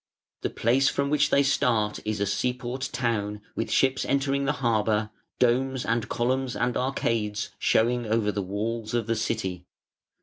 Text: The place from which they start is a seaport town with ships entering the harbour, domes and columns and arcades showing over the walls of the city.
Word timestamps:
The 0.41 0.49
place 0.49 0.89
from 0.89 1.11
which 1.11 1.29
they 1.29 1.43
start 1.43 1.99
is 2.05 2.19
a 2.19 2.25
seaport 2.25 2.89
town 2.91 3.39
with 3.55 3.69
ships 3.69 4.03
entering 4.03 4.45
the 4.45 4.53
harbour, 4.65 5.11
domes 5.37 5.85
and 5.85 6.09
columns 6.09 6.55
and 6.55 6.75
arcades 6.75 7.49
showing 7.59 8.07
over 8.07 8.31
the 8.31 8.41
walls 8.41 8.95
of 8.95 9.05
the 9.05 9.15
city. 9.15 9.67